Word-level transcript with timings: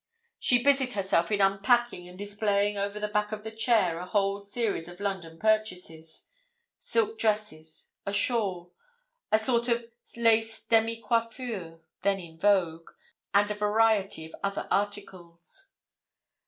She 0.39 0.63
busied 0.63 0.93
herself 0.93 1.31
in 1.31 1.41
unpacking 1.41 2.07
and 2.09 2.17
displaying 2.17 2.75
over 2.75 2.99
the 2.99 3.07
back 3.07 3.31
of 3.31 3.43
the 3.43 3.51
chair 3.51 3.99
a 3.99 4.07
whole 4.07 4.41
series 4.41 4.87
of 4.87 4.99
London 4.99 5.37
purchases 5.37 6.25
silk 6.79 7.19
dresses, 7.19 7.89
a 8.03 8.11
shawl, 8.11 8.73
a 9.31 9.37
sort 9.37 9.67
of 9.67 9.85
lace 10.15 10.63
demi 10.63 10.99
coiffure 10.99 11.81
then 12.01 12.17
in 12.19 12.39
vogue, 12.39 12.89
and 13.35 13.51
a 13.51 13.53
variety 13.53 14.25
of 14.25 14.33
other 14.43 14.67
articles. 14.71 15.69